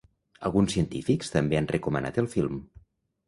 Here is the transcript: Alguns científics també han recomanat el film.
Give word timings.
Alguns 0.47 0.73
científics 0.75 1.29
també 1.35 1.59
han 1.59 1.69
recomanat 1.73 2.19
el 2.23 2.31
film. 2.35 2.57